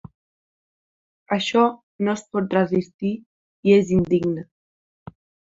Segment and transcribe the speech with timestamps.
[1.37, 1.65] Això
[2.07, 4.47] no es pot resistir i és indigne.